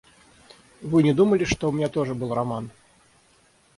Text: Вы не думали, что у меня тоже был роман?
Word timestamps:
Вы 0.81 1.03
не 1.03 1.13
думали, 1.13 1.43
что 1.43 1.69
у 1.69 1.71
меня 1.71 1.87
тоже 1.87 2.15
был 2.15 2.33
роман? 2.33 2.71